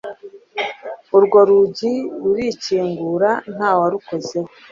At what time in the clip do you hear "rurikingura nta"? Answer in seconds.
2.23-3.69